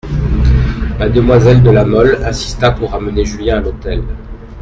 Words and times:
Mademoiselle 0.97 1.61
de 1.61 1.71
La 1.71 1.85
Mole 1.85 2.17
insista 2.25 2.71
pour 2.71 2.89
ramener 2.89 3.23
Julien 3.23 3.57
à 3.57 3.61
l'hôtel. 3.61 4.03